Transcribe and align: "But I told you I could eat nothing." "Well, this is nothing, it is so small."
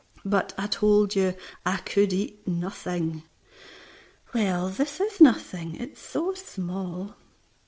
"But 0.25 0.55
I 0.57 0.65
told 0.65 1.15
you 1.15 1.35
I 1.63 1.77
could 1.77 2.11
eat 2.11 2.47
nothing." 2.47 3.21
"Well, 4.33 4.67
this 4.69 4.99
is 4.99 5.21
nothing, 5.21 5.75
it 5.75 5.91
is 5.91 5.99
so 5.99 6.33
small." 6.33 7.15